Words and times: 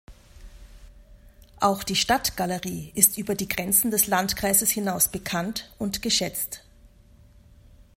Auch 1.59 1.83
die 1.83 1.95
Stadtgalerie 1.95 2.91
ist 2.95 3.19
über 3.19 3.35
die 3.35 3.47
Grenzen 3.47 3.91
des 3.91 4.07
Landkreises 4.07 4.71
hinaus 4.71 5.09
bekannt 5.09 5.71
und 5.77 6.01
geschätzt. 6.01 6.63